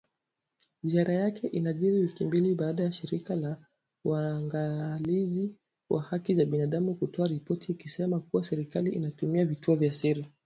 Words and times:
Ziara 0.83 1.13
yake 1.13 1.47
inajiri 1.47 2.01
wiki 2.01 2.25
mbili 2.25 2.55
baada 2.55 2.83
ya 2.83 2.91
shirika 2.91 3.35
la" 3.35 3.57
Waangalizi 4.05 5.55
wa 5.89 6.01
Haki 6.01 6.33
za 6.35 6.45
Binadamu' 6.45 6.95
kutoa 6.95 7.27
ripoti 7.27 7.71
ikisema 7.71 8.19
kuwa 8.19 8.43
serikali 8.43 8.91
inatumia 8.91 9.45
vituo 9.45 9.75
vya 9.75 9.91
siri. 9.91 10.25